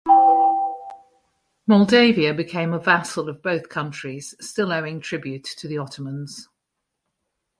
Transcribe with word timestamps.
Moldavia 1.67 2.33
became 2.33 2.73
a 2.73 2.79
vassal 2.79 3.29
of 3.29 3.43
both 3.43 3.69
countries, 3.69 4.33
still 4.41 4.71
owing 4.71 4.99
tribute 4.99 5.43
to 5.43 5.67
the 5.67 5.77
Ottomans. 5.77 6.49